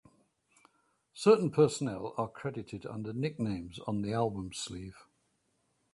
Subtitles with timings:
[1.13, 4.97] Certain personnel are credited under nicknames on the album sleeve.